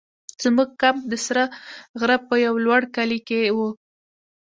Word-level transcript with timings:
زموږ 0.43 0.69
کمپ 0.81 1.01
د 1.11 1.13
سره 1.25 1.43
غره 1.99 2.17
په 2.27 2.35
یو 2.45 2.55
لوړ 2.65 2.81
کلي 2.95 3.19
کې 3.27 3.39
وو. 3.57 3.69